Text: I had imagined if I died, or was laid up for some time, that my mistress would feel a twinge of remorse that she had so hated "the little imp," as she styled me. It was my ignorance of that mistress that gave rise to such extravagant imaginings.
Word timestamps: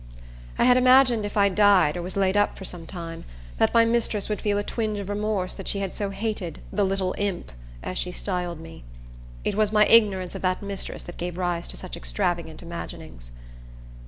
I 0.57 0.63
had 0.63 0.77
imagined 0.77 1.25
if 1.27 1.37
I 1.37 1.47
died, 1.47 1.95
or 1.95 2.01
was 2.01 2.17
laid 2.17 2.35
up 2.35 2.57
for 2.57 2.65
some 2.65 2.87
time, 2.87 3.23
that 3.59 3.71
my 3.71 3.85
mistress 3.85 4.29
would 4.29 4.41
feel 4.41 4.57
a 4.57 4.63
twinge 4.63 4.97
of 4.97 5.09
remorse 5.09 5.53
that 5.53 5.67
she 5.67 5.77
had 5.77 5.93
so 5.93 6.09
hated 6.09 6.59
"the 6.73 6.83
little 6.83 7.13
imp," 7.19 7.51
as 7.83 7.99
she 7.99 8.11
styled 8.11 8.59
me. 8.59 8.83
It 9.43 9.53
was 9.53 9.71
my 9.71 9.85
ignorance 9.85 10.33
of 10.33 10.41
that 10.41 10.63
mistress 10.63 11.03
that 11.03 11.17
gave 11.17 11.37
rise 11.37 11.67
to 11.67 11.77
such 11.77 11.95
extravagant 11.95 12.63
imaginings. 12.63 13.29